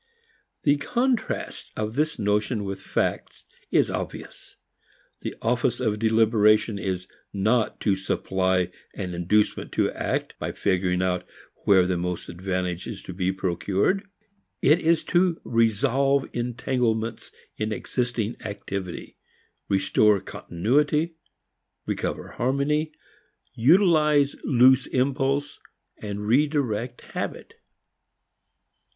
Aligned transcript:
The 0.63 0.77
contrast 0.77 1.71
of 1.77 1.93
this 1.93 2.17
notion 2.17 2.63
with 2.63 2.81
fact 2.81 3.43
is 3.69 3.91
obvious. 3.91 4.55
The 5.19 5.35
office 5.43 5.79
of 5.79 5.99
deliberation 5.99 6.79
is 6.79 7.07
not 7.31 7.79
to 7.81 7.95
supply 7.95 8.71
an 8.95 9.13
inducement 9.13 9.71
to 9.73 9.91
act 9.91 10.33
by 10.39 10.53
figuring 10.53 11.03
out 11.03 11.23
where 11.65 11.85
the 11.85 11.97
most 11.99 12.29
advantage 12.29 12.87
is 12.87 13.03
to 13.03 13.13
be 13.13 13.31
procured. 13.31 14.03
It 14.59 14.79
is 14.79 15.03
to 15.13 15.39
resolve 15.43 16.27
entanglements 16.33 17.31
in 17.57 17.71
existing 17.71 18.37
activity, 18.43 19.17
restore 19.69 20.19
continuity, 20.19 21.13
recover 21.85 22.29
harmony, 22.29 22.91
utilize 23.53 24.35
loose 24.43 24.87
impulse 24.87 25.59
and 26.01 26.25
redirect 26.25 27.01
habit. 27.01 27.53